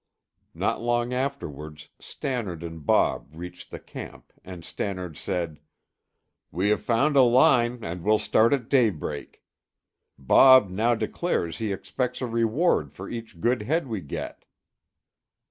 Not 0.55 0.81
long 0.81 1.13
afterwards 1.13 1.89
Stannard 1.99 2.63
and 2.63 2.83
Bob 2.83 3.35
reached 3.35 3.69
the 3.69 3.77
camp 3.79 4.33
and 4.43 4.65
Stannard 4.65 5.15
said, 5.15 5.59
"We 6.51 6.69
have 6.69 6.81
found 6.81 7.15
a 7.15 7.21
line 7.21 7.83
and 7.83 8.01
we'll 8.01 8.17
start 8.17 8.51
at 8.51 8.67
daybreak. 8.67 9.43
Bob 10.17 10.71
now 10.71 10.95
declares 10.95 11.59
he 11.59 11.71
expects 11.71 12.19
a 12.19 12.25
reward 12.25 12.91
for 12.91 13.11
each 13.11 13.39
good 13.39 13.61
head 13.61 13.85
we 13.85 14.01
get." 14.01 14.45